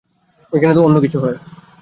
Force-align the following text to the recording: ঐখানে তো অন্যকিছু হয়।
ঐখানে 0.53 0.73
তো 0.73 0.81
অন্যকিছু 0.83 1.17
হয়। 1.19 1.37